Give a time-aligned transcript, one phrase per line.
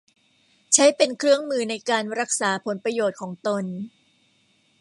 [0.73, 3.63] ใช้เป็นเครื่องมือในการรักษาผลประโยชน์ของตน